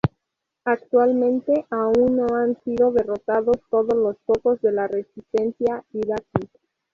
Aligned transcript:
Actualmente, 0.65 1.67
aún 1.69 2.15
no 2.17 2.35
han 2.35 2.59
sido 2.63 2.91
derrotados 2.91 3.57
todos 3.69 3.93
los 3.95 4.17
focos 4.25 4.59
de 4.61 4.71
la 4.71 4.87
Resistencia 4.87 5.85
iraquí. 5.93 6.49